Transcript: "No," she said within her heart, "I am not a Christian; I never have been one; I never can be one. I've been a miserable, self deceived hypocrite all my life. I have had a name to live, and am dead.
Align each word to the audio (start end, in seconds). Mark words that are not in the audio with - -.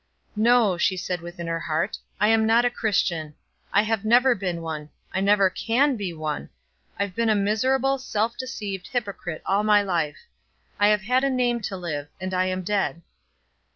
"No," 0.35 0.79
she 0.79 0.97
said 0.97 1.21
within 1.21 1.45
her 1.45 1.59
heart, 1.59 1.99
"I 2.19 2.29
am 2.29 2.43
not 2.47 2.65
a 2.65 2.71
Christian; 2.71 3.35
I 3.71 3.83
never 4.03 4.29
have 4.33 4.39
been 4.39 4.63
one; 4.63 4.89
I 5.13 5.21
never 5.21 5.47
can 5.51 5.95
be 5.95 6.11
one. 6.11 6.49
I've 6.97 7.13
been 7.13 7.29
a 7.29 7.35
miserable, 7.35 7.99
self 7.99 8.35
deceived 8.35 8.87
hypocrite 8.87 9.43
all 9.45 9.61
my 9.61 9.83
life. 9.83 10.17
I 10.79 10.87
have 10.87 11.03
had 11.03 11.23
a 11.23 11.29
name 11.29 11.61
to 11.69 11.77
live, 11.77 12.07
and 12.19 12.33
am 12.33 12.63
dead. 12.63 13.03